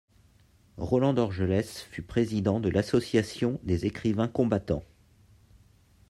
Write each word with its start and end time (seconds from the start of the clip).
Roland 0.79 1.13
Dorgelès 1.13 1.83
fut 1.91 2.01
président 2.01 2.59
de 2.59 2.69
l’Association 2.69 3.59
des 3.61 3.85
écrivains 3.85 4.27
combattants. 4.27 4.83